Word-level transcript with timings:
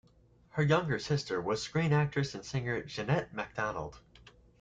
Her 0.53 0.63
younger 0.63 0.97
sister 0.97 1.39
was 1.39 1.61
screen 1.61 1.93
actress 1.93 2.33
and 2.33 2.43
singer 2.43 2.81
Jeanette 2.81 3.35
MacDonald. 3.35 3.99